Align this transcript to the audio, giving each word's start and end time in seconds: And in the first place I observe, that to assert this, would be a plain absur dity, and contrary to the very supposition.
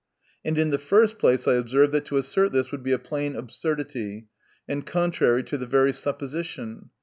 And 0.43 0.57
in 0.57 0.71
the 0.71 0.79
first 0.79 1.19
place 1.19 1.47
I 1.47 1.53
observe, 1.53 1.91
that 1.91 2.05
to 2.05 2.17
assert 2.17 2.53
this, 2.53 2.71
would 2.71 2.81
be 2.81 2.91
a 2.91 2.97
plain 2.97 3.35
absur 3.35 3.75
dity, 3.77 4.25
and 4.67 4.83
contrary 4.83 5.43
to 5.43 5.59
the 5.59 5.67
very 5.67 5.93
supposition. 5.93 6.89